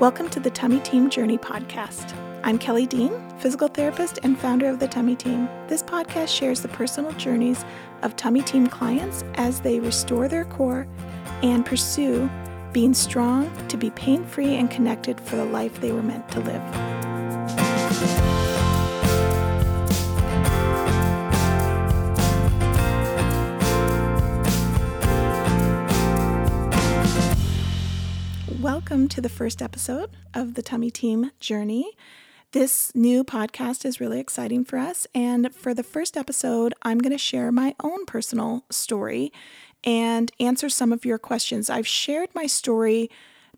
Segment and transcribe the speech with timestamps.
[0.00, 2.16] Welcome to the Tummy Team Journey podcast.
[2.42, 5.46] I'm Kelly Dean, physical therapist and founder of the Tummy Team.
[5.68, 7.66] This podcast shares the personal journeys
[8.00, 10.88] of Tummy Team clients as they restore their core
[11.42, 12.30] and pursue
[12.72, 16.40] being strong to be pain free and connected for the life they were meant to
[16.40, 16.89] live.
[28.90, 31.92] Welcome to the first episode of the Tummy Team Journey.
[32.50, 35.06] This new podcast is really exciting for us.
[35.14, 39.32] And for the first episode, I'm going to share my own personal story
[39.84, 41.70] and answer some of your questions.
[41.70, 43.08] I've shared my story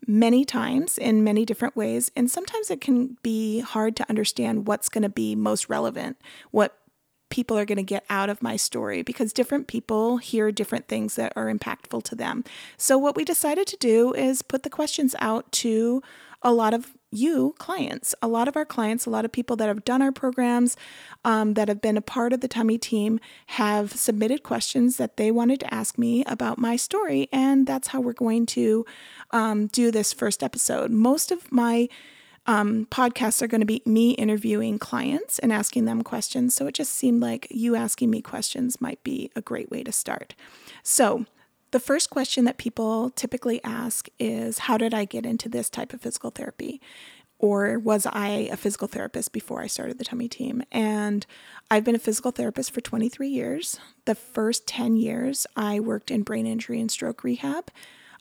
[0.05, 4.87] many times in many different ways, and sometimes it can be hard to understand what's
[4.87, 6.15] going to be most relevant,
[6.51, 6.77] what
[7.33, 11.15] people are going to get out of my story because different people hear different things
[11.15, 12.43] that are impactful to them.
[12.77, 16.03] So, what we decided to do is put the questions out to
[16.43, 19.67] a lot of you clients, a lot of our clients, a lot of people that
[19.67, 20.77] have done our programs,
[21.25, 25.31] um, that have been a part of the Tummy team, have submitted questions that they
[25.31, 27.29] wanted to ask me about my story.
[27.31, 28.85] And that's how we're going to
[29.31, 30.91] um, do this first episode.
[30.91, 31.89] Most of my
[32.45, 36.53] um, podcasts are going to be me interviewing clients and asking them questions.
[36.53, 39.91] So it just seemed like you asking me questions might be a great way to
[39.91, 40.35] start.
[40.83, 41.25] So,
[41.71, 45.91] the first question that people typically ask is How did I get into this type
[45.91, 46.79] of physical therapy?
[47.39, 50.63] Or was I a physical therapist before I started the tummy team?
[50.71, 51.25] And
[51.69, 53.79] I've been a physical therapist for 23 years.
[54.05, 57.69] The first 10 years, I worked in brain injury and stroke rehab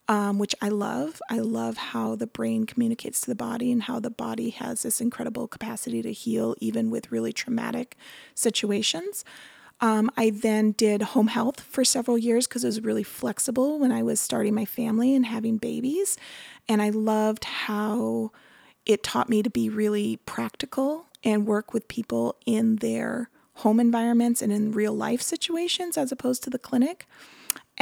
[0.08, 1.20] um, which I love.
[1.30, 5.00] I love how the brain communicates to the body and how the body has this
[5.00, 7.96] incredible capacity to heal even with really traumatic
[8.34, 9.24] situations.
[9.80, 13.90] Um, I then did home health for several years because it was really flexible when
[13.90, 16.16] I was starting my family and having babies.
[16.68, 18.30] And I loved how
[18.86, 24.40] it taught me to be really practical and work with people in their home environments
[24.40, 27.06] and in real life situations as opposed to the clinic.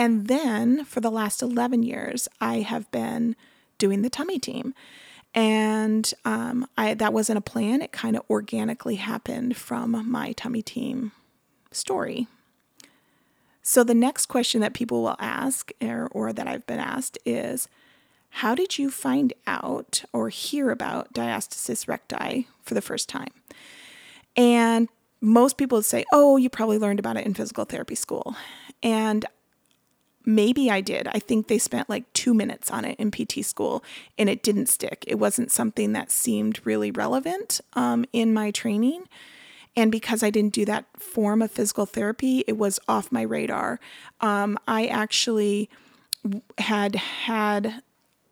[0.00, 3.36] And then for the last 11 years, I have been
[3.76, 4.72] doing the tummy team.
[5.34, 7.82] And um, I, that wasn't a plan.
[7.82, 11.12] It kind of organically happened from my tummy team
[11.70, 12.28] story.
[13.60, 17.68] So the next question that people will ask, or, or that I've been asked, is
[18.30, 23.34] How did you find out or hear about diastasis recti for the first time?
[24.34, 24.88] And
[25.20, 28.34] most people say, Oh, you probably learned about it in physical therapy school.
[28.82, 29.26] And
[30.34, 31.08] maybe I did.
[31.08, 33.84] I think they spent like two minutes on it in PT school
[34.18, 35.04] and it didn't stick.
[35.06, 39.08] It wasn't something that seemed really relevant um, in my training.
[39.76, 43.78] And because I didn't do that form of physical therapy, it was off my radar.
[44.20, 45.70] Um, I actually
[46.58, 47.82] had had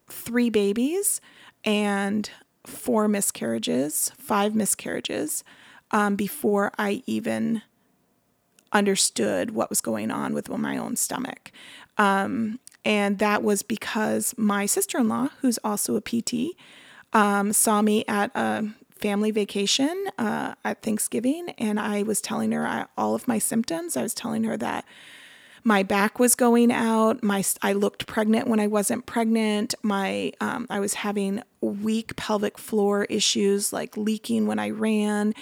[0.08, 1.20] three babies
[1.64, 2.28] and
[2.66, 5.44] four miscarriages, five miscarriages
[5.90, 7.62] um, before I even
[8.72, 11.52] understood what was going on with my own stomach.
[11.96, 16.56] Um, and that was because my sister in law, who's also a PT,
[17.12, 18.68] um, saw me at a
[18.98, 23.96] family vacation uh, at Thanksgiving, and I was telling her all of my symptoms.
[23.96, 24.84] I was telling her that
[25.64, 27.22] my back was going out.
[27.22, 29.74] My I looked pregnant when I wasn't pregnant.
[29.82, 35.34] My um, I was having weak pelvic floor issues like leaking when I ran,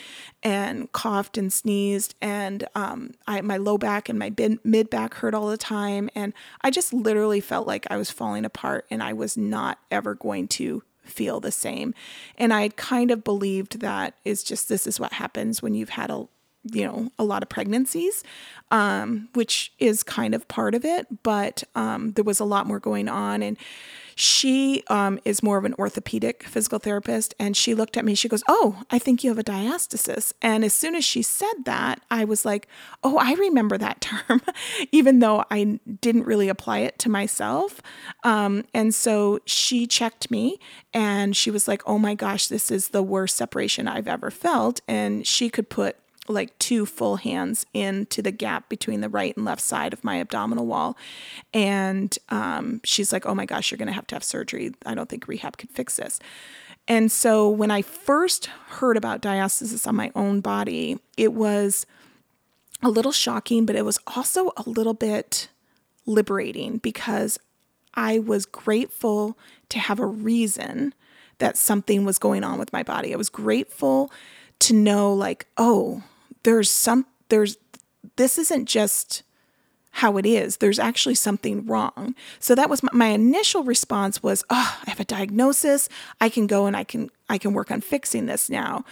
[0.43, 4.32] and coughed and sneezed, and um, I my low back and my
[4.65, 8.44] mid back hurt all the time, and I just literally felt like I was falling
[8.44, 11.94] apart, and I was not ever going to feel the same.
[12.37, 16.10] And I kind of believed that is just this is what happens when you've had
[16.10, 16.27] a
[16.72, 18.22] you know a lot of pregnancies
[18.71, 22.81] um, which is kind of part of it but um, there was a lot more
[22.81, 23.43] going on.
[23.43, 23.56] And
[24.19, 28.31] she um, is more of an orthopedic physical therapist and she looked at me she
[28.31, 30.32] goes oh i think you have a diastasis.
[30.41, 32.66] And as soon as she said that i was like
[33.04, 34.41] oh i remember that term
[34.91, 37.83] even though i didn't really apply it to myself.
[38.25, 40.59] Um, and so she checked me
[40.94, 44.80] and she was like oh my gosh this is the worst separation i've ever felt.
[44.89, 45.97] And she could put
[46.28, 50.21] like two full hands into the gap between the right and left side of my
[50.21, 50.97] abdominal wall.
[51.53, 54.73] And um, she's like, oh my gosh, you're going to have to have surgery.
[54.84, 56.19] I don't think rehab could fix this.
[56.89, 61.84] And so when I first heard about diastasis on my own body, it was
[62.83, 65.49] a little shocking, but it was also a little bit
[66.05, 67.39] liberating because
[67.95, 69.37] I was grateful
[69.71, 70.95] to have a reason
[71.39, 73.13] that something was going on with my body.
[73.13, 74.13] I was grateful
[74.61, 76.03] to know, like, oh,
[76.47, 77.59] there's some there's
[78.15, 79.25] this isn't just
[79.91, 80.59] how it is.
[80.59, 82.15] There's actually something wrong.
[82.39, 85.89] So that was my, my, initial response was, "Oh, I have a diagnosis.
[86.21, 88.84] I can go and I can I can work on fixing this now."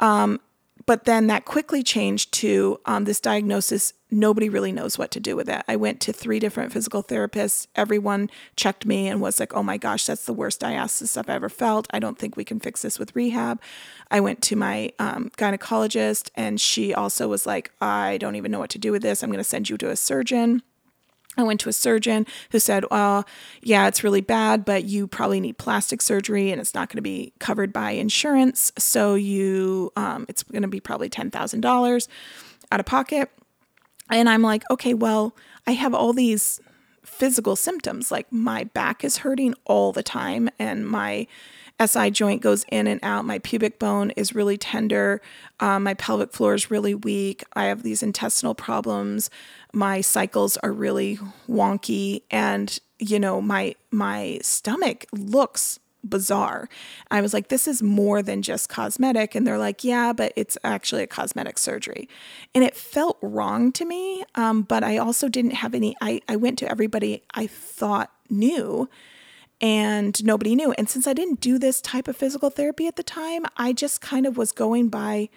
[0.00, 0.40] Um,
[0.84, 3.94] but then that quickly changed to um, this diagnosis.
[4.10, 5.62] Nobody really knows what to do with it.
[5.68, 7.66] I went to three different physical therapists.
[7.76, 11.50] Everyone checked me and was like, oh my gosh, that's the worst diastasis I've ever
[11.50, 11.86] felt.
[11.90, 13.60] I don't think we can fix this with rehab.
[14.10, 18.58] I went to my um, gynecologist, and she also was like, I don't even know
[18.58, 19.22] what to do with this.
[19.22, 20.62] I'm going to send you to a surgeon.
[21.36, 23.24] I went to a surgeon who said, Well,
[23.62, 27.02] yeah, it's really bad, but you probably need plastic surgery and it's not going to
[27.02, 28.72] be covered by insurance.
[28.76, 32.08] So you, um, it's going to be probably $10,000
[32.72, 33.30] out of pocket.
[34.10, 35.34] And I'm like, Okay, well,
[35.66, 36.60] I have all these
[37.04, 38.10] physical symptoms.
[38.10, 41.26] Like my back is hurting all the time and my
[41.84, 43.24] SI joint goes in and out.
[43.24, 45.22] My pubic bone is really tender.
[45.60, 47.44] Um, my pelvic floor is really weak.
[47.54, 49.30] I have these intestinal problems.
[49.72, 51.18] My cycles are really
[51.48, 56.68] wonky, and you know my my stomach looks bizarre.
[57.10, 59.34] I was like, this is more than just cosmetic.
[59.34, 62.08] And they're like, yeah, but it's actually a cosmetic surgery.
[62.54, 64.24] And it felt wrong to me.
[64.34, 68.88] Um, but I also didn't have any, I, I went to everybody I thought knew
[69.60, 70.72] and nobody knew.
[70.72, 74.00] And since I didn't do this type of physical therapy at the time, I just
[74.00, 75.28] kind of was going by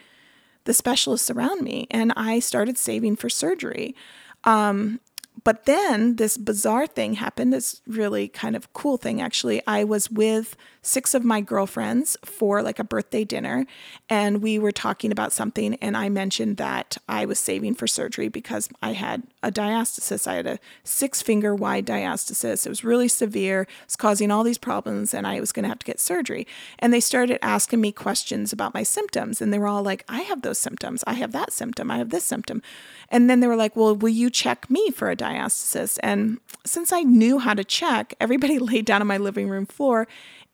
[0.66, 3.96] the specialists around me and I started saving for surgery.
[4.44, 5.00] Um,
[5.44, 9.62] but then this bizarre thing happened, this really kind of cool thing actually.
[9.66, 13.66] I was with six of my girlfriends for like a birthday dinner,
[14.10, 15.76] and we were talking about something.
[15.76, 20.28] And I mentioned that I was saving for surgery because I had a diastasis.
[20.28, 22.66] I had a six finger wide diastasis.
[22.66, 25.80] It was really severe, it's causing all these problems, and I was going to have
[25.80, 26.48] to get surgery.
[26.80, 30.22] And they started asking me questions about my symptoms, and they were all like, I
[30.22, 32.62] have those symptoms, I have that symptom, I have this symptom.
[33.10, 35.98] And then they were like, Well, will you check me for a diastasis?
[36.02, 40.08] And since I knew how to check, everybody laid down on my living room floor.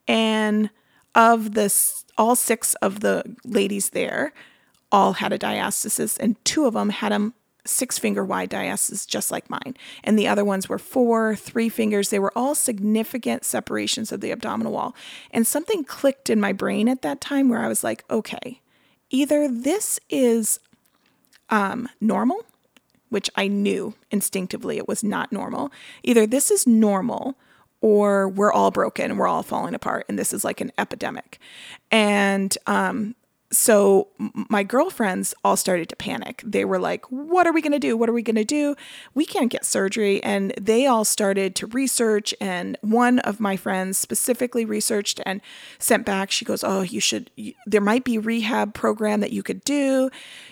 [0.08, 0.70] And
[1.16, 4.34] of this, all six of the ladies there
[4.92, 7.34] all had a diastasis, and two of them had a
[7.66, 9.76] six finger wide diastasis, just like mine.
[10.04, 12.10] And the other ones were four, three fingers.
[12.10, 14.96] They were all significant separations of the abdominal wall.
[15.32, 18.62] And something clicked in my brain at that time where I was like, okay,
[19.10, 20.60] either this is
[21.50, 22.46] um, normal,
[23.10, 25.72] which I knew instinctively it was not normal.
[26.04, 27.38] Either this is normal
[27.82, 31.40] or we're all broken, we're all falling apart, and this is like an epidemic.
[31.92, 33.16] And um,
[33.50, 36.42] so my girlfriends all started to panic.
[36.46, 37.96] They were like, What are we going to do?
[37.96, 38.76] What are we going to do?
[39.14, 40.22] We can't get surgery.
[40.24, 42.34] And they all started to research.
[42.42, 45.40] And one of my friends specifically researched and
[45.80, 46.30] sent back.
[46.30, 47.32] She goes, Oh, you should,
[47.66, 50.10] there might be rehab program that you could do.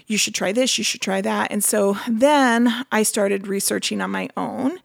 [0.07, 1.51] You should try this, you should try that.
[1.51, 4.79] And so then I started researching on my own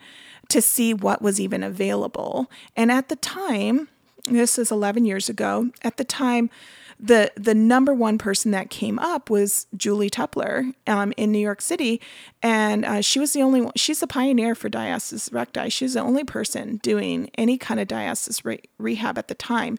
[0.49, 2.51] to see what was even available.
[2.77, 3.89] And at the time,
[4.25, 6.51] this is 11 years ago, at the time,
[7.03, 11.63] the the number one person that came up was Julie Tupler um, in New York
[11.63, 12.01] City,
[12.43, 13.73] and uh, she was the only one.
[13.75, 15.71] She's a pioneer for diastasis recti.
[15.71, 19.79] She's the only person doing any kind of diastasis re- rehab at the time.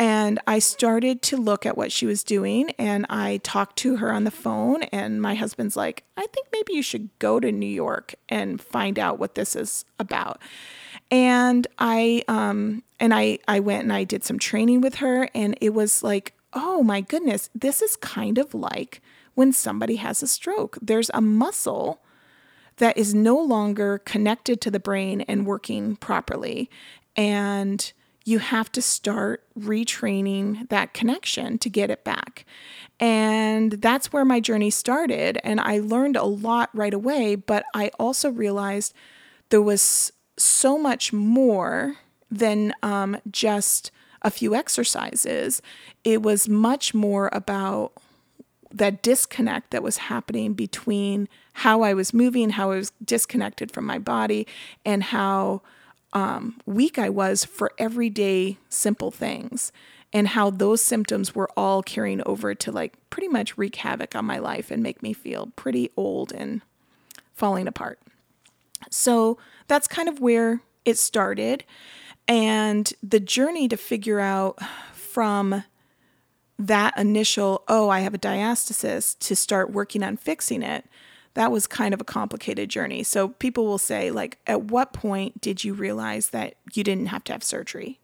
[0.00, 4.12] And I started to look at what she was doing, and I talked to her
[4.12, 4.84] on the phone.
[4.84, 8.98] And my husband's like, "I think maybe you should go to New York and find
[8.98, 10.40] out what this is about."
[11.10, 15.56] And I um and I I went and I did some training with her, and
[15.60, 19.00] it was like oh my goodness, this is kind of like
[19.34, 20.78] when somebody has a stroke.
[20.82, 22.02] There's a muscle
[22.78, 26.70] that is no longer connected to the brain and working properly.
[27.16, 27.92] And
[28.24, 32.44] you have to start retraining that connection to get it back.
[33.00, 35.38] And that's where my journey started.
[35.42, 38.92] And I learned a lot right away, but I also realized
[39.48, 41.96] there was so much more
[42.30, 43.90] than um, just
[44.22, 45.62] a few exercises,
[46.04, 47.92] it was much more about
[48.70, 53.86] that disconnect that was happening between how I was moving, how I was disconnected from
[53.86, 54.46] my body,
[54.84, 55.62] and how
[56.12, 59.72] um, weak I was for everyday simple things,
[60.12, 64.24] and how those symptoms were all carrying over to like pretty much wreak havoc on
[64.24, 66.62] my life and make me feel pretty old and
[67.34, 67.98] falling apart.
[68.90, 71.64] So that's kind of where it started.
[72.28, 74.58] And the journey to figure out
[74.92, 75.64] from
[76.58, 80.84] that initial, oh, I have a diastasis, to start working on fixing it,
[81.34, 83.02] that was kind of a complicated journey.
[83.02, 87.24] So people will say, like, at what point did you realize that you didn't have
[87.24, 88.00] to have surgery?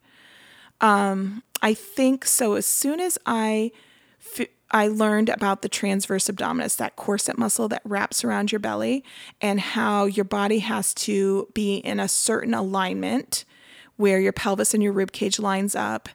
[0.81, 2.55] Um, I think so.
[2.55, 3.73] As soon as I
[4.21, 9.05] f- I learned about the transverse abdominis, that corset muscle that wraps around your belly,
[9.41, 13.45] and how your body has to be in a certain alignment
[13.97, 16.09] where your pelvis and your rib cage lines up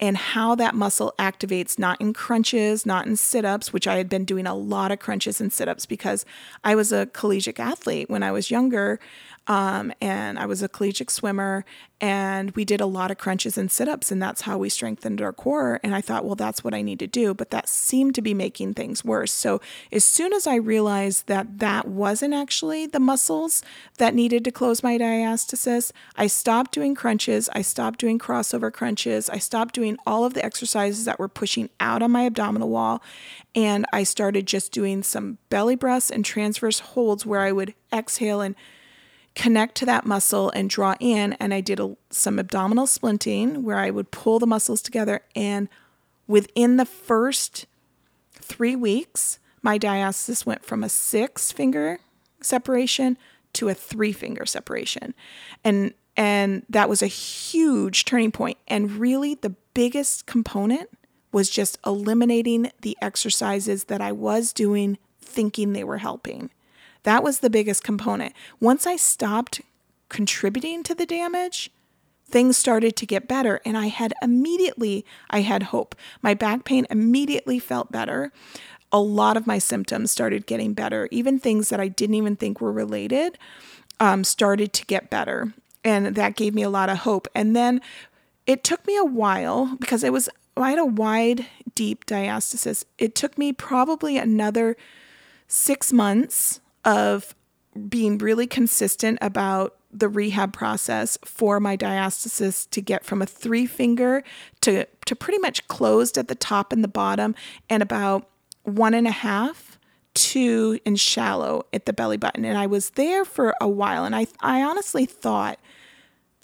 [0.00, 4.08] and how that muscle activates not in crunches, not in sit ups, which I had
[4.08, 6.24] been doing a lot of crunches and sit ups because
[6.64, 8.98] I was a collegiate athlete when I was younger.
[9.46, 11.66] Um, and I was a collegiate swimmer,
[12.00, 15.20] and we did a lot of crunches and sit ups, and that's how we strengthened
[15.20, 15.80] our core.
[15.82, 17.34] And I thought, well, that's what I need to do.
[17.34, 19.32] But that seemed to be making things worse.
[19.32, 19.60] So
[19.92, 23.62] as soon as I realized that that wasn't actually the muscles
[23.98, 27.50] that needed to close my diastasis, I stopped doing crunches.
[27.52, 29.28] I stopped doing crossover crunches.
[29.28, 33.02] I stopped doing all of the exercises that were pushing out on my abdominal wall.
[33.54, 38.40] And I started just doing some belly breaths and transverse holds where I would exhale
[38.40, 38.54] and
[39.34, 41.34] connect to that muscle and draw in.
[41.34, 45.22] And I did a, some abdominal splinting where I would pull the muscles together.
[45.34, 45.68] And
[46.26, 47.66] within the first
[48.32, 51.98] three weeks, my diastasis went from a six finger
[52.40, 53.16] separation
[53.54, 55.14] to a three finger separation.
[55.64, 58.58] And and that was a huge turning point.
[58.68, 60.90] And really the biggest component
[61.32, 66.50] was just eliminating the exercises that I was doing thinking they were helping.
[67.02, 68.32] That was the biggest component.
[68.60, 69.60] Once I stopped
[70.08, 71.70] contributing to the damage,
[72.26, 75.94] things started to get better and I had immediately I had hope.
[76.22, 78.32] My back pain immediately felt better.
[78.92, 81.08] A lot of my symptoms started getting better.
[81.10, 83.38] Even things that I didn't even think were related
[83.98, 85.52] um, started to get better.
[85.84, 87.28] And that gave me a lot of hope.
[87.34, 87.80] And then
[88.46, 92.84] it took me a while because it was I had a wide, deep diastasis.
[92.98, 94.76] It took me probably another
[95.48, 97.34] six months of
[97.88, 103.66] being really consistent about the rehab process for my diastasis to get from a three
[103.66, 104.22] finger
[104.60, 107.34] to, to pretty much closed at the top and the bottom
[107.70, 108.28] and about
[108.62, 109.78] one and a half
[110.14, 112.44] to and shallow at the belly button.
[112.44, 115.58] And I was there for a while and I, I honestly thought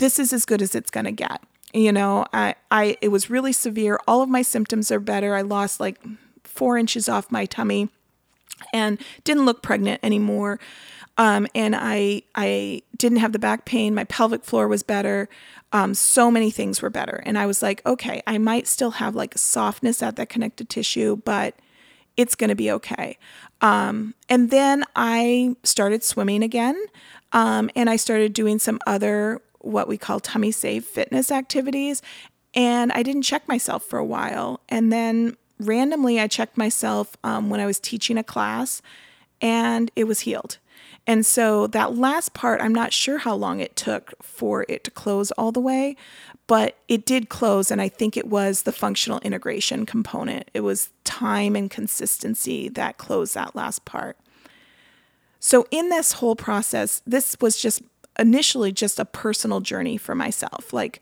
[0.01, 1.43] this is as good as it's going to get.
[1.73, 4.01] You know, I, I, it was really severe.
[4.09, 5.37] All of my symptoms are better.
[5.37, 6.01] I lost like
[6.43, 7.91] four inches off my tummy
[8.73, 10.59] and didn't look pregnant anymore.
[11.17, 13.95] Um, and I I didn't have the back pain.
[13.95, 15.29] My pelvic floor was better.
[15.73, 19.15] Um, so many things were better, and I was like, okay, I might still have
[19.15, 21.55] like softness at that connective tissue, but
[22.17, 23.19] it's going to be okay.
[23.61, 26.83] Um, and then I started swimming again,
[27.33, 32.03] um, and I started doing some other what we call tummy safe fitness activities.
[32.55, 37.51] And I didn't check myself for a while, and then randomly, I checked myself um,
[37.51, 38.83] when I was teaching a class
[39.41, 40.59] and it was healed.
[41.07, 44.91] And so that last part, I'm not sure how long it took for it to
[44.91, 45.97] close all the way,
[46.47, 47.71] but it did close.
[47.71, 50.51] And I think it was the functional integration component.
[50.55, 54.17] It was time and consistency that closed that last part.
[55.43, 57.83] So, in this whole process, this was just
[58.21, 60.73] initially just a personal journey for myself.
[60.73, 61.01] Like,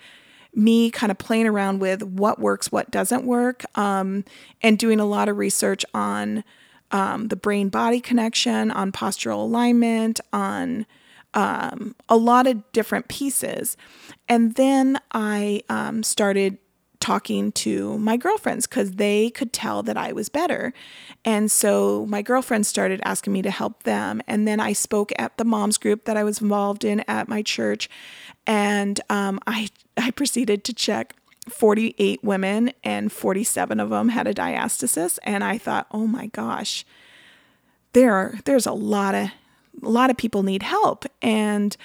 [0.55, 4.25] me kind of playing around with what works, what doesn't work, um,
[4.63, 6.43] and doing a lot of research on
[6.91, 10.87] um, the brain body connection, on postural alignment, on
[11.35, 13.77] um, a lot of different pieces.
[14.29, 16.59] And then I um, started
[17.01, 20.73] talking to my girlfriends because they could tell that I was better.
[21.25, 24.21] And so my girlfriends started asking me to help them.
[24.27, 27.43] And then I spoke at the moms group that I was involved in at my
[27.43, 27.89] church.
[28.47, 31.15] And um, I, I proceeded to check
[31.49, 35.19] 48 women, and 47 of them had a diastasis.
[35.23, 36.85] And I thought, oh my gosh,
[37.95, 39.31] there are, there's a lot of
[39.83, 41.05] a lot of people need help.
[41.23, 41.77] And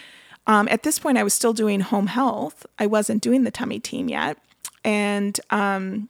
[0.48, 2.66] um, at this point, I was still doing home health.
[2.80, 4.38] I wasn't doing the tummy team yet.
[4.84, 6.10] And um,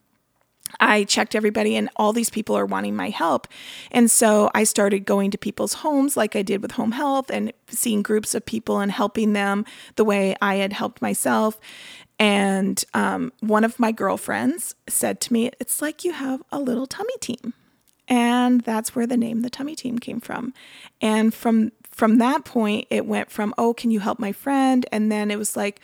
[0.80, 3.48] I checked everybody, and all these people are wanting my help.
[3.92, 7.54] And so I started going to people's homes, like I did with home health, and
[7.68, 9.66] seeing groups of people and helping them
[9.96, 11.60] the way I had helped myself.
[12.20, 16.88] And um, one of my girlfriends said to me, It's like you have a little
[16.88, 17.54] tummy team.
[18.08, 20.54] And that's where the name the tummy team came from.
[21.02, 24.86] And from from that point it went from, oh, can you help my friend?
[24.92, 25.80] And then it was like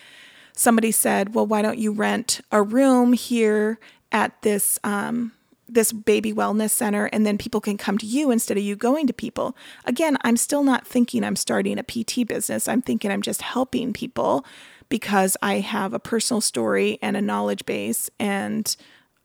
[0.60, 3.80] somebody said, well, why don't you rent a room here
[4.12, 5.32] at this um,
[5.68, 9.06] this baby wellness center and then people can come to you instead of you going
[9.06, 9.56] to people.
[9.86, 12.68] Again, I'm still not thinking I'm starting a PT business.
[12.68, 14.44] I'm thinking I'm just helping people
[14.90, 18.76] because I have a personal story and a knowledge base and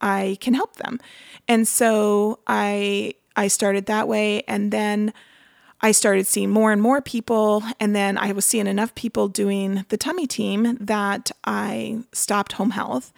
[0.02, 1.00] I can help them.
[1.48, 5.12] And so I I started that way and then
[5.84, 9.84] I started seeing more and more people and then I was seeing enough people doing
[9.90, 13.12] the tummy team that I stopped home health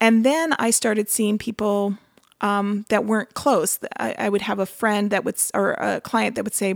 [0.00, 1.98] and then I started seeing people
[2.40, 3.80] um, that weren't close.
[3.98, 6.74] I, I, would have a friend that would, or a client that would say,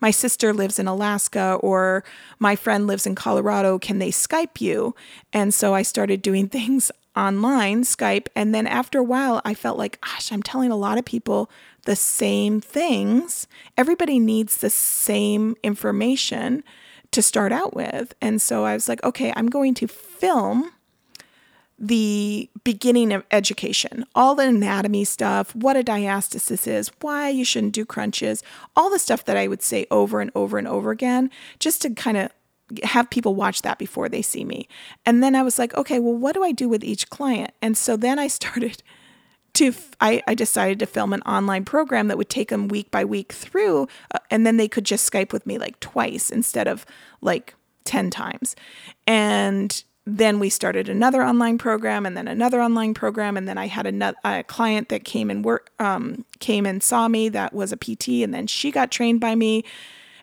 [0.00, 2.04] My sister lives in Alaska, or
[2.38, 3.78] my friend lives in Colorado.
[3.78, 4.94] Can they Skype you?
[5.32, 8.28] And so I started doing things online, Skype.
[8.36, 11.50] And then after a while, I felt like, gosh, I'm telling a lot of people
[11.84, 13.46] the same things.
[13.76, 16.64] Everybody needs the same information
[17.10, 18.14] to start out with.
[18.20, 20.70] And so I was like, okay, I'm going to film
[21.78, 27.72] the beginning of education, all the anatomy stuff, what a diastasis is, why you shouldn't
[27.72, 28.42] do crunches,
[28.76, 31.30] all the stuff that I would say over and over and over again,
[31.60, 32.30] just to kind of
[32.82, 34.68] have people watch that before they see me.
[35.06, 37.52] And then I was like, okay, well, what do I do with each client?
[37.62, 38.82] And so then I started
[39.58, 43.04] to, I, I decided to film an online program that would take them week by
[43.04, 46.86] week through, uh, and then they could just Skype with me like twice instead of
[47.20, 48.56] like 10 times.
[49.06, 53.66] And then we started another online program and then another online program and then i
[53.66, 57.72] had another a client that came and work um, came and saw me that was
[57.72, 59.62] a pt and then she got trained by me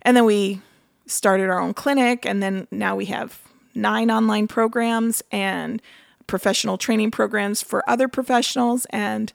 [0.01, 0.60] and then we
[1.06, 3.39] started our own clinic and then now we have
[3.75, 5.84] nine online programs and
[6.27, 9.34] professional training programs for other professionals and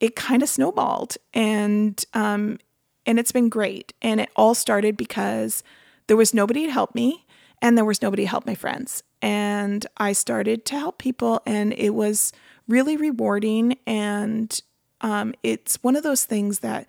[0.00, 2.58] it kind of snowballed and um,
[3.06, 5.62] and it's been great and it all started because
[6.06, 7.26] there was nobody to help me
[7.62, 11.72] and there was nobody to help my friends and I started to help people, and
[11.74, 12.32] it was
[12.68, 13.76] really rewarding.
[13.86, 14.58] And
[15.00, 16.86] um, it's one of those things that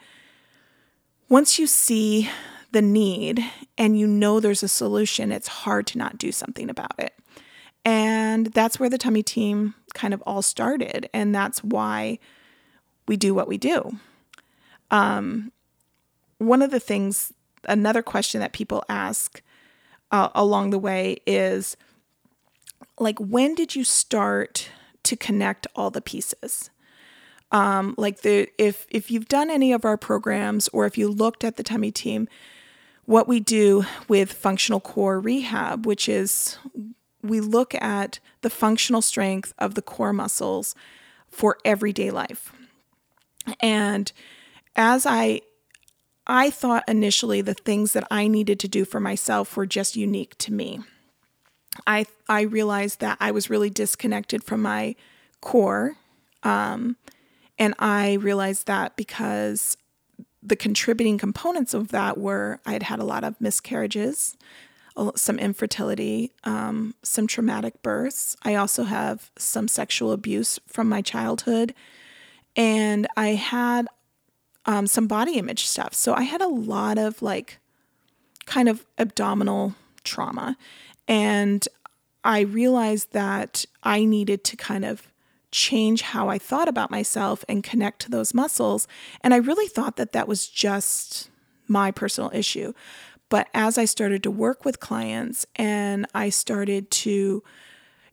[1.30, 2.30] once you see
[2.72, 3.44] the need
[3.78, 7.14] and you know there's a solution, it's hard to not do something about it.
[7.84, 11.10] And that's where the tummy team kind of all started.
[11.14, 12.20] And that's why
[13.08, 13.98] we do what we do.
[14.92, 15.52] Um,
[16.38, 17.34] one of the things,
[17.68, 19.42] another question that people ask
[20.12, 21.78] uh, along the way is
[23.00, 24.70] like when did you start
[25.04, 26.70] to connect all the pieces?
[27.52, 31.44] Um, like the if if you've done any of our programs or if you looked
[31.44, 32.30] at the tummy team,
[33.06, 36.58] what we do with functional core rehab, which is
[37.24, 40.76] we look at the functional strength of the core muscles
[41.30, 42.52] for everyday life.
[43.60, 44.12] And
[44.76, 45.42] as I
[46.28, 50.38] I thought initially the things that I needed to do for myself were just unique
[50.40, 50.80] to me.
[51.88, 54.96] I I realized that I was really disconnected from my
[55.42, 55.98] core,
[56.44, 56.98] um,
[57.58, 59.78] and I realized that because
[60.44, 64.38] the contributing components of that were I had had a lot of miscarriages,
[65.16, 68.36] some infertility, um, some traumatic births.
[68.44, 71.74] I also have some sexual abuse from my childhood,
[72.56, 73.88] and I had
[74.66, 75.94] um, some body image stuff.
[75.94, 77.60] So I had a lot of like
[78.46, 80.58] kind of abdominal trauma.
[81.08, 81.68] And
[82.24, 85.08] I realized that I needed to kind of
[85.52, 88.88] change how I thought about myself and connect to those muscles.
[89.22, 91.30] And I really thought that that was just
[91.68, 92.74] my personal issue.
[93.32, 97.42] But as I started to work with clients and I started to,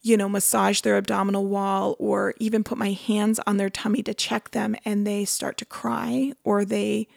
[0.00, 4.14] you know, massage their abdominal wall or even put my hands on their tummy to
[4.14, 7.08] check them and they start to cry or they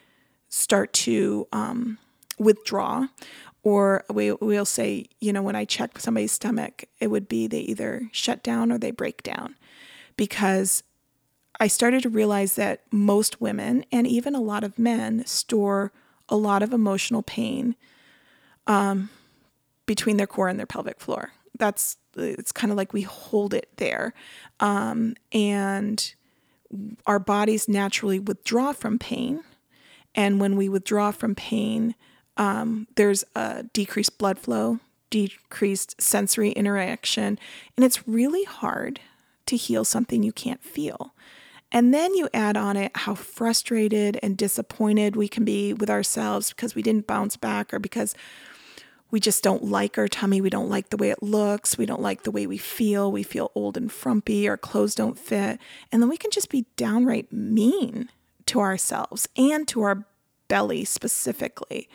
[0.48, 1.98] start to um,
[2.40, 3.06] withdraw
[3.62, 7.60] or we, we'll say, you know, when I check somebody's stomach, it would be they
[7.60, 9.54] either shut down or they break down
[10.16, 10.82] because
[11.60, 15.92] I started to realize that most women and even a lot of men store
[16.28, 17.76] a lot of emotional pain
[18.66, 19.10] um,
[19.86, 21.32] between their core and their pelvic floor.
[21.58, 24.14] That's it's kind of like we hold it there,
[24.60, 26.14] um, and
[27.06, 29.42] our bodies naturally withdraw from pain,
[30.14, 31.94] and when we withdraw from pain,
[32.36, 37.38] um, there's a decreased blood flow, decreased sensory interaction,
[37.76, 39.00] and it's really hard
[39.46, 41.14] to heal something you can't feel.
[41.70, 46.50] And then you add on it how frustrated and disappointed we can be with ourselves
[46.50, 48.14] because we didn't bounce back or because
[49.12, 50.40] we just don't like our tummy.
[50.40, 51.76] We don't like the way it looks.
[51.76, 53.12] We don't like the way we feel.
[53.12, 54.48] We feel old and frumpy.
[54.48, 55.60] Our clothes don't fit.
[55.92, 58.08] And then we can just be downright mean
[58.46, 60.06] to ourselves and to our
[60.48, 61.88] belly specifically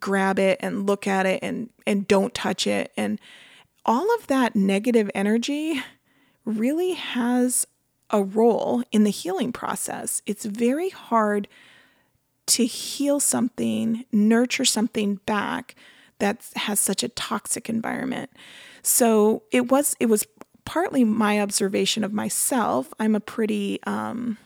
[0.00, 3.18] grab it and look at it and and don't touch it and
[3.86, 5.80] all of that negative energy
[6.44, 7.66] really has
[8.10, 10.20] a role in the healing process.
[10.26, 11.48] It's very hard
[12.46, 15.74] to heal something, nurture something back
[16.18, 18.30] that has such a toxic environment.
[18.82, 20.26] So it was it was
[20.64, 22.92] partly my observation of myself.
[22.98, 24.38] I'm a pretty um,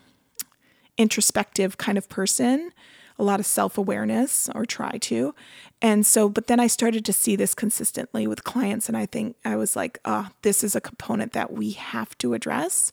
[0.96, 2.72] introspective kind of person
[3.18, 5.34] a lot of self awareness or try to.
[5.80, 8.88] And so, but then I started to see this consistently with clients.
[8.88, 12.34] And I think I was like, oh, this is a component that we have to
[12.34, 12.92] address.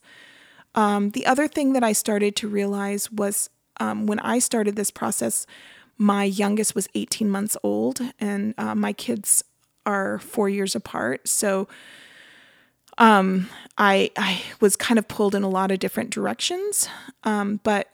[0.74, 4.90] Um, the other thing that I started to realize was um, when I started this
[4.90, 5.46] process,
[6.00, 9.44] my youngest was 18 months old, and uh, my kids
[9.84, 11.28] are four years apart.
[11.28, 11.68] So
[12.96, 16.88] um, I I was kind of pulled in a lot of different directions,
[17.22, 17.90] um, but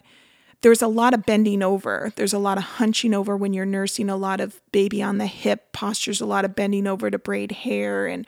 [0.60, 2.12] there's a lot of bending over.
[2.14, 5.26] There's a lot of hunching over when you're nursing, a lot of baby on the
[5.26, 8.24] hip postures, a lot of bending over to braid hair and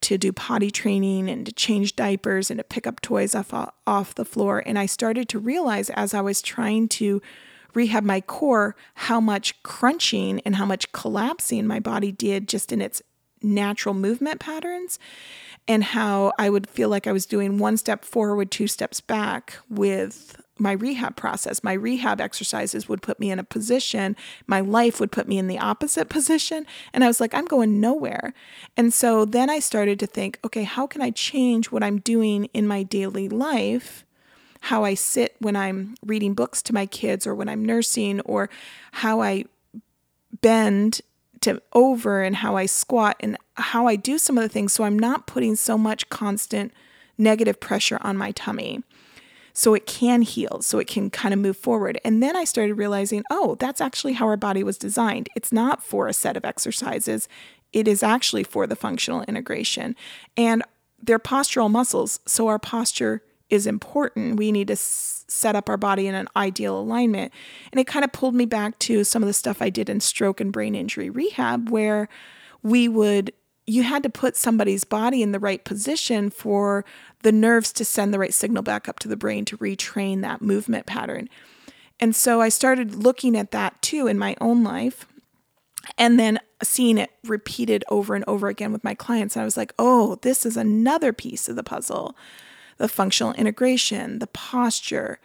[0.00, 3.54] to do potty training and to change diapers and to pick up toys off
[3.86, 4.60] off the floor.
[4.66, 7.22] And I started to realize as I was trying to
[7.74, 12.80] rehab my core how much crunching and how much collapsing my body did just in
[12.80, 13.02] its
[13.42, 14.98] natural movement patterns
[15.68, 19.56] and how I would feel like I was doing one step forward, two steps back
[19.68, 21.64] with my rehab process.
[21.64, 25.48] My rehab exercises would put me in a position, my life would put me in
[25.48, 26.66] the opposite position.
[26.92, 28.32] And I was like, I'm going nowhere.
[28.76, 32.46] And so then I started to think, okay, how can I change what I'm doing
[32.54, 34.03] in my daily life?
[34.64, 38.48] How I sit when I'm reading books to my kids or when I'm nursing, or
[38.92, 39.44] how I
[40.40, 41.02] bend
[41.42, 44.84] to over and how I squat and how I do some of the things so
[44.84, 46.72] I'm not putting so much constant
[47.18, 48.82] negative pressure on my tummy.
[49.52, 52.00] So it can heal, so it can kind of move forward.
[52.04, 55.28] And then I started realizing, oh, that's actually how our body was designed.
[55.36, 57.28] It's not for a set of exercises,
[57.72, 59.94] it is actually for the functional integration.
[60.36, 60.62] And
[61.00, 63.22] they're postural muscles, so our posture
[63.54, 64.36] is important.
[64.36, 67.32] We need to s- set up our body in an ideal alignment.
[67.72, 70.00] And it kind of pulled me back to some of the stuff I did in
[70.00, 72.08] stroke and brain injury rehab, where
[72.62, 73.32] we would,
[73.66, 76.84] you had to put somebody's body in the right position for
[77.22, 80.42] the nerves to send the right signal back up to the brain to retrain that
[80.42, 81.28] movement pattern.
[82.00, 85.06] And so I started looking at that too in my own life
[85.96, 89.36] and then seeing it repeated over and over again with my clients.
[89.36, 92.16] And I was like, oh, this is another piece of the puzzle
[92.76, 95.18] the functional integration, the posture.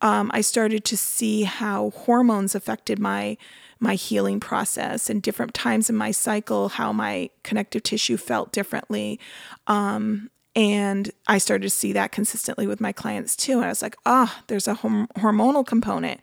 [0.00, 3.36] Um, I started to see how hormones affected my
[3.80, 9.20] my healing process and different times in my cycle, how my connective tissue felt differently.
[9.68, 13.58] Um, and I started to see that consistently with my clients too.
[13.58, 16.20] And I was like, ah, oh, there's a hormonal component.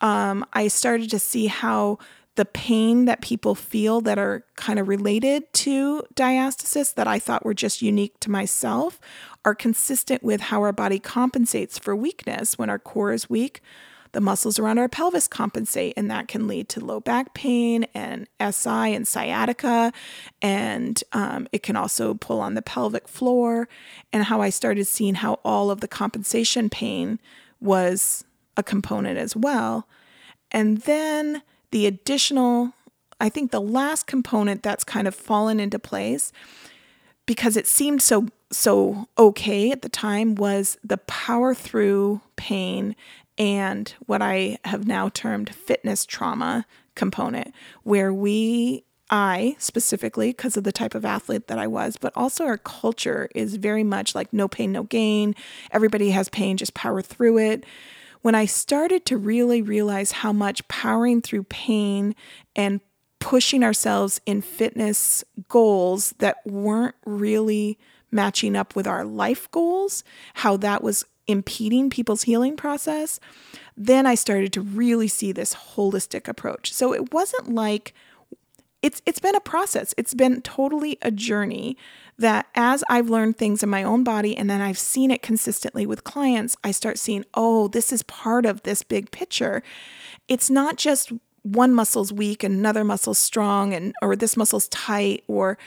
[0.00, 1.98] Um, I started to see how
[2.36, 7.44] the pain that people feel that are kind of related to diastasis that I thought
[7.44, 9.00] were just unique to myself
[9.44, 12.58] are consistent with how our body compensates for weakness.
[12.58, 13.62] When our core is weak,
[14.12, 18.26] the muscles around our pelvis compensate, and that can lead to low back pain and
[18.40, 19.92] SI and sciatica.
[20.40, 23.68] And um, it can also pull on the pelvic floor.
[24.12, 27.18] And how I started seeing how all of the compensation pain
[27.60, 28.24] was
[28.56, 29.88] a component as well.
[30.50, 31.42] And then
[31.76, 32.72] the additional,
[33.20, 36.32] I think the last component that's kind of fallen into place
[37.26, 42.96] because it seemed so so okay at the time was the power through pain
[43.36, 50.64] and what I have now termed fitness trauma component where we I specifically because of
[50.64, 54.32] the type of athlete that I was, but also our culture is very much like
[54.32, 55.34] no pain, no gain.
[55.72, 57.64] Everybody has pain, just power through it
[58.26, 62.16] when I started to really realize how much powering through pain
[62.56, 62.80] and
[63.20, 67.78] pushing ourselves in fitness goals that weren't really
[68.10, 70.02] matching up with our life goals,
[70.34, 73.20] how that was impeding people's healing process,
[73.76, 76.72] then I started to really see this holistic approach.
[76.72, 77.94] So it wasn't like
[78.86, 79.92] it's it's been a process.
[79.98, 81.76] It's been totally a journey
[82.20, 85.86] that as I've learned things in my own body and then I've seen it consistently
[85.86, 89.60] with clients, I start seeing, oh, this is part of this big picture.
[90.28, 91.10] It's not just
[91.42, 95.58] one muscle's weak and another muscle's strong and or this muscle's tight or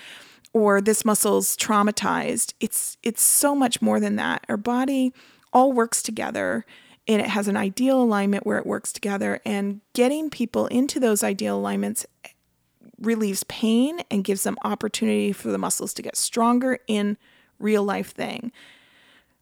[0.54, 2.54] or this muscle's traumatized.
[2.62, 4.46] It's it's so much more than that.
[4.48, 5.14] Our body
[5.52, 6.66] all works together
[7.06, 11.22] and it has an ideal alignment where it works together and getting people into those
[11.22, 12.06] ideal alignments
[13.00, 17.18] relieves pain and gives them opportunity for the muscles to get stronger in
[17.60, 18.52] real life thing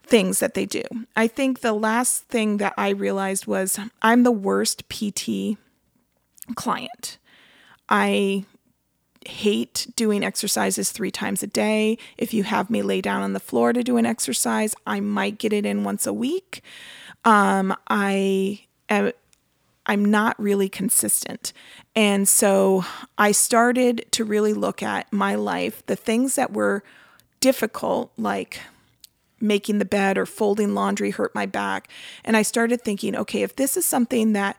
[0.07, 0.83] things that they do.
[1.15, 5.57] I think the last thing that I realized was I'm the worst PT
[6.55, 7.17] client.
[7.89, 8.45] I
[9.27, 11.97] hate doing exercises three times a day.
[12.17, 15.37] If you have me lay down on the floor to do an exercise, I might
[15.37, 16.61] get it in once a week.
[17.25, 19.11] Um, I am
[19.87, 21.53] I'm not really consistent.
[21.95, 22.83] And so
[23.17, 26.83] I started to really look at my life, the things that were
[27.39, 28.59] difficult, like
[29.39, 31.89] making the bed or folding laundry hurt my back.
[32.25, 34.57] And I started thinking, okay, if this is something that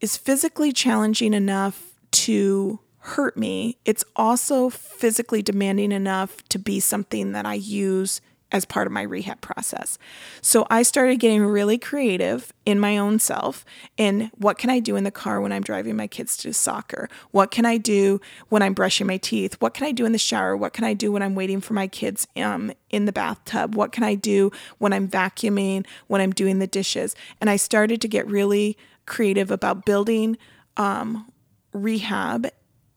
[0.00, 7.32] is physically challenging enough to hurt me, it's also physically demanding enough to be something
[7.32, 8.20] that I use
[8.54, 9.98] as part of my rehab process.
[10.40, 13.64] So I started getting really creative in my own self
[13.96, 17.08] in what can I do in the car when I'm driving my kids to soccer?
[17.32, 19.56] What can I do when I'm brushing my teeth?
[19.58, 20.56] What can I do in the shower?
[20.56, 23.74] What can I do when I'm waiting for my kids um, in the bathtub?
[23.74, 27.16] What can I do when I'm vacuuming, when I'm doing the dishes?
[27.40, 30.38] And I started to get really creative about building
[30.76, 31.28] um,
[31.72, 32.46] rehab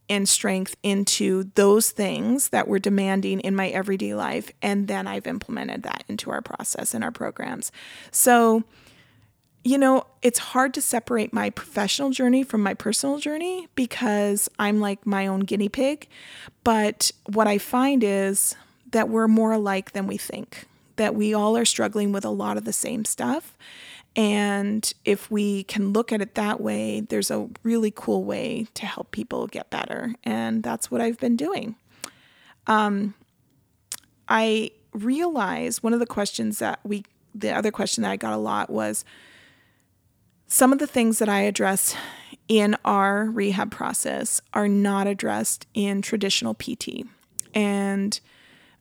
[0.10, 4.52] and strength into those things that were demanding in my everyday life.
[4.62, 7.72] And then I've implemented that into our process and our programs.
[8.12, 8.63] So,
[9.63, 14.80] you know, it's hard to separate my professional journey from my personal journey because I'm
[14.80, 16.08] like my own guinea pig.
[16.63, 18.56] But what I find is
[18.91, 20.65] that we're more alike than we think,
[20.96, 23.58] that we all are struggling with a lot of the same stuff.
[24.18, 28.88] And if we can look at it that way, there's a really cool way to
[28.88, 30.16] help people get better.
[30.24, 31.76] And that's what I've been doing.
[32.66, 33.14] Um,
[34.28, 38.38] I realized one of the questions that we, the other question that I got a
[38.38, 39.06] lot was
[40.48, 41.96] some of the things that I address
[42.48, 47.06] in our rehab process are not addressed in traditional PT.
[47.54, 48.20] And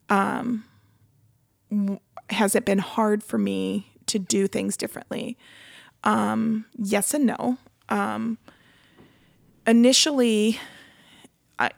[0.08, 0.64] um,
[2.30, 5.36] has it been hard for me to do things differently?
[6.04, 7.58] Um, yes and no.
[7.88, 8.38] Um,
[9.66, 10.58] initially,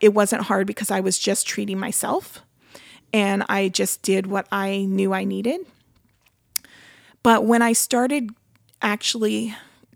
[0.01, 2.43] it wasn't hard because I was just treating myself
[3.13, 5.61] and I just did what I knew I needed.
[7.23, 8.31] But when I started
[8.83, 9.55] actually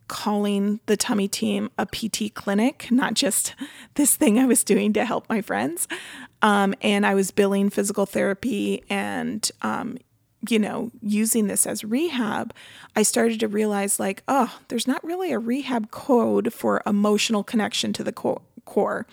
[0.08, 3.54] calling the tummy team a PT clinic, not just
[3.94, 5.88] this thing I was doing to help my friends,
[6.42, 9.98] um, and I was billing physical therapy and um,
[10.48, 12.52] you know, using this as rehab,
[12.96, 17.92] I started to realize like, oh, there's not really a rehab code for emotional connection
[17.94, 19.07] to the core.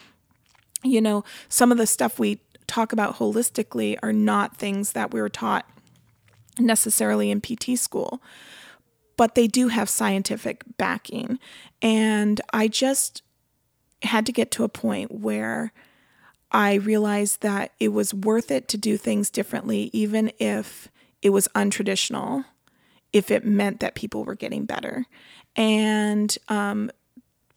[0.83, 5.21] You know, some of the stuff we talk about holistically are not things that we
[5.21, 5.69] were taught
[6.57, 8.21] necessarily in PT school,
[9.17, 11.39] but they do have scientific backing.
[11.81, 13.21] And I just
[14.03, 15.73] had to get to a point where
[16.51, 20.89] I realized that it was worth it to do things differently, even if
[21.21, 22.45] it was untraditional
[23.11, 25.05] if it meant that people were getting better.
[25.55, 26.91] And um,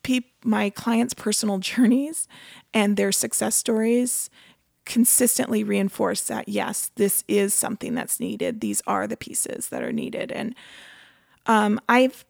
[0.03, 2.27] pe- my clients' personal journeys
[2.73, 4.31] and their success stories
[4.85, 8.61] consistently reinforce that yes, this is something that's needed.
[8.61, 10.33] These are the pieces that are needed.
[10.33, 10.55] And
[11.47, 12.25] um, I've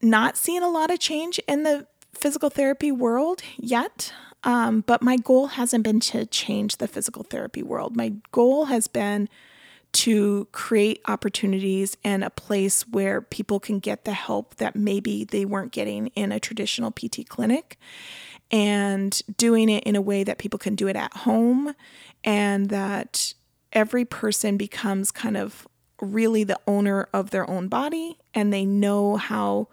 [0.00, 4.12] not seen a lot of change in the physical therapy world yet.
[4.44, 7.96] Um, but my goal hasn't been to change the physical therapy world.
[7.96, 9.28] My goal has been
[9.92, 15.44] to create opportunities and a place where people can get the help that maybe they
[15.44, 17.78] weren't getting in a traditional PT clinic
[18.50, 21.74] and doing it in a way that people can do it at home
[22.24, 23.34] and that
[23.72, 25.66] every person becomes kind of
[26.00, 29.68] really the owner of their own body and they know how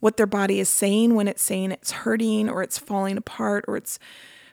[0.00, 3.76] what their body is saying when it's saying it's hurting or it's falling apart or
[3.76, 3.98] it's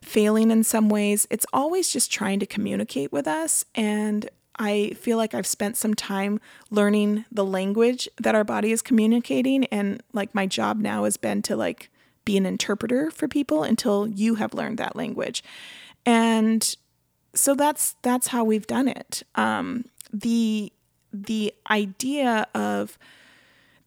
[0.01, 1.27] failing in some ways.
[1.29, 3.65] It's always just trying to communicate with us.
[3.73, 4.29] And
[4.59, 9.65] I feel like I've spent some time learning the language that our body is communicating
[9.65, 11.89] and like my job now has been to like
[12.25, 15.43] be an interpreter for people until you have learned that language.
[16.05, 16.75] And
[17.33, 19.23] so that's that's how we've done it.
[19.35, 20.73] Um, the
[21.13, 22.99] the idea of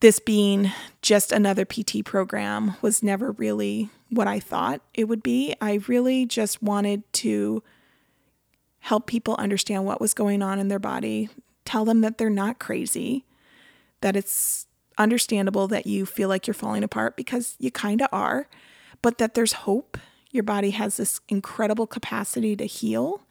[0.01, 5.55] this being just another PT program was never really what I thought it would be.
[5.61, 7.63] I really just wanted to
[8.83, 11.29] help people understand what was going on in their body,
[11.64, 13.25] tell them that they're not crazy,
[14.01, 14.66] that it's
[14.99, 18.49] understandable that you feel like you're falling apart because you kind of are,
[19.01, 19.97] but that there's hope.
[20.33, 23.23] Your body has this incredible capacity to heal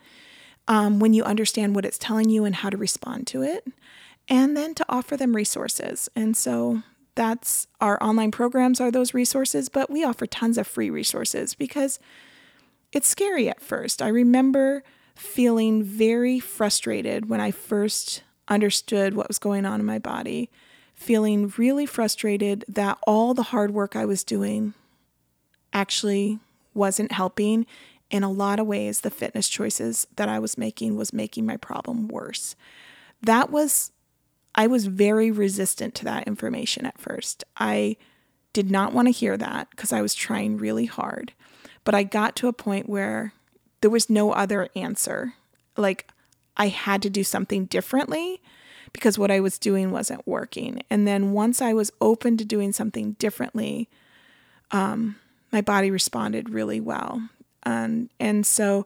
[0.70, 3.68] um, when you understand what it's telling you and how to respond to it,
[4.30, 6.08] and then to offer them resources.
[6.16, 6.82] And so
[7.16, 12.00] that's our online programs are those resources, but we offer tons of free resources because
[12.94, 14.02] it's scary at first.
[14.02, 14.84] I remember
[15.22, 20.50] feeling very frustrated when I first understood what was going on in my body,
[20.96, 24.74] feeling really frustrated that all the hard work I was doing
[25.72, 26.40] actually
[26.74, 27.68] wasn't helping.
[28.10, 31.56] In a lot of ways, the fitness choices that I was making was making my
[31.56, 32.56] problem worse.
[33.22, 33.92] That was,
[34.56, 37.44] I was very resistant to that information at first.
[37.58, 37.96] I
[38.54, 41.32] did not want to hear that because I was trying really hard.
[41.84, 43.34] But I got to a point where
[43.82, 45.34] there was no other answer.
[45.76, 46.08] Like
[46.58, 48.42] I had to do something differently
[48.94, 50.84] because what I was doing wasn't working.
[50.90, 53.90] And then once I was open to doing something differently,
[54.72, 55.16] um,
[55.52, 57.30] my body responded really well.
[57.64, 58.86] And, and so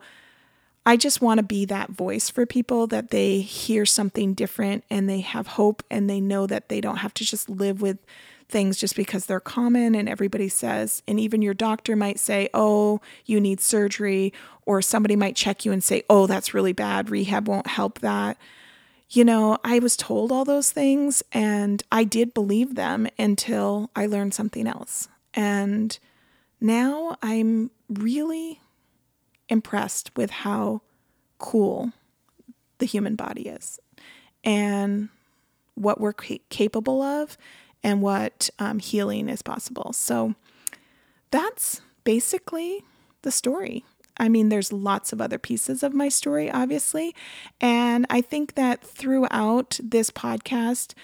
[0.85, 5.09] I just want to be that voice for people that they hear something different and
[5.09, 7.97] they have hope and they know that they don't have to just live with
[8.47, 13.01] things just because they're common and everybody says, and even your doctor might say, oh,
[13.25, 14.33] you need surgery,
[14.65, 17.09] or somebody might check you and say, oh, that's really bad.
[17.09, 18.37] Rehab won't help that.
[19.09, 24.07] You know, I was told all those things and I did believe them until I
[24.07, 25.07] learned something else.
[25.33, 25.97] And
[26.59, 28.61] now I'm really
[29.47, 30.81] impressed with how
[31.37, 31.91] cool
[32.79, 33.79] the human body is
[34.43, 35.09] and
[35.75, 37.37] what we're capable of
[37.85, 39.93] and what um, healing is possible.
[39.93, 40.33] So
[41.29, 42.83] that's basically
[43.21, 43.85] the story.
[44.17, 47.13] I mean, there's lots of other pieces of my story, obviously.
[47.61, 50.95] And I think that throughout this podcast,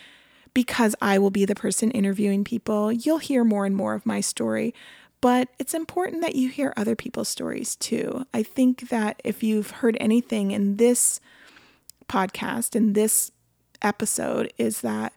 [0.55, 4.19] because I will be the person interviewing people, you'll hear more and more of my
[4.19, 4.73] story.
[5.21, 8.25] But it's important that you hear other people's stories too.
[8.33, 11.19] I think that if you've heard anything in this
[12.09, 13.31] podcast, in this
[13.83, 15.13] episode, is that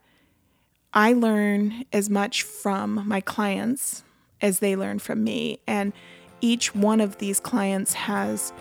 [0.95, 4.05] I learn as much from my clients
[4.41, 5.59] as they learn from me.
[5.67, 5.93] And
[6.41, 8.53] each one of these clients has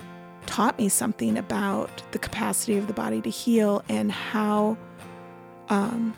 [0.48, 4.78] taught me something about the capacity of the body to heal and how
[5.70, 6.14] um,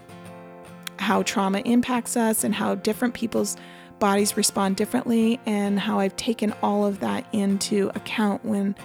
[0.97, 3.57] how trauma impacts us and how different people's
[3.99, 8.75] bodies respond differently and how I've taken all of that into account when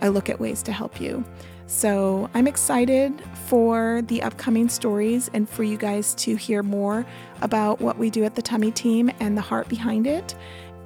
[0.00, 1.24] I look at ways to help you.
[1.66, 7.06] So I'm excited for the upcoming stories and for you guys to hear more
[7.42, 10.34] about what we do at the Tummy Team and the heart behind it.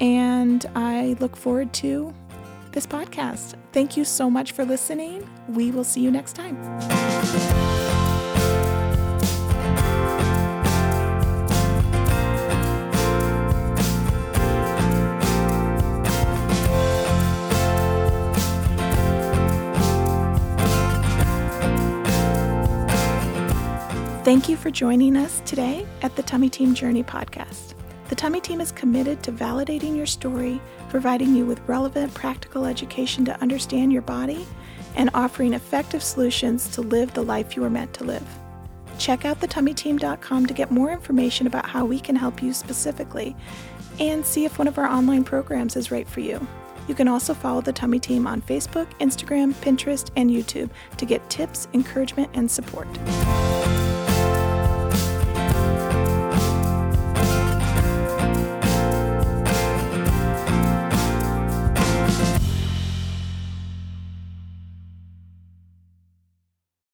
[0.01, 2.15] And I look forward to
[2.73, 3.55] this podcast.
[3.73, 5.29] Thank you so much for listening.
[5.49, 7.77] We will see you next time.
[24.29, 27.73] Thank you for joining us today at the Tummy Team Journey podcast.
[28.11, 30.61] The Tummy Team is committed to validating your story,
[30.91, 34.47] providing you with relevant practical education to understand your body,
[34.97, 38.39] and offering effective solutions to live the life you were meant to live.
[38.99, 43.35] Check out thetummyteam.com to get more information about how we can help you specifically
[43.99, 46.47] and see if one of our online programs is right for you.
[46.87, 51.31] You can also follow the Tummy Team on Facebook, Instagram, Pinterest, and YouTube to get
[51.31, 52.89] tips, encouragement, and support.